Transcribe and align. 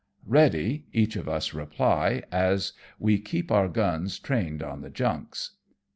"Ready," 0.25 0.87
each 0.93 1.15
of 1.15 1.29
us 1.29 1.53
reply, 1.53 2.23
as 2.31 2.73
we 2.97 3.19
keep 3.19 3.51
our 3.51 3.67
guns 3.67 4.17
trained 4.17 4.63
on 4.63 4.81
the 4.81 4.89
junks. 4.89 5.57